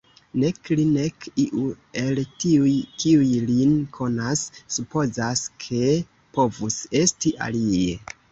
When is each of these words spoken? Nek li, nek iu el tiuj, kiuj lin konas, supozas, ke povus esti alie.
Nek 0.41 0.69
li, 0.77 0.83
nek 0.93 1.25
iu 1.41 1.65
el 2.03 2.21
tiuj, 2.43 2.71
kiuj 3.03 3.27
lin 3.51 3.75
konas, 3.99 4.41
supozas, 4.77 5.45
ke 5.65 5.93
povus 6.39 6.79
esti 7.05 7.37
alie. 7.49 7.87